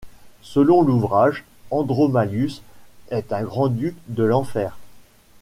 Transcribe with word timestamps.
Selon 0.41 0.81
l'ouvrage, 0.81 1.43
Andromalius 1.69 2.63
est 3.11 3.31
un 3.33 3.43
grand 3.43 3.67
duc 3.67 3.95
de 4.07 4.23
l'Enfer. 4.23 4.75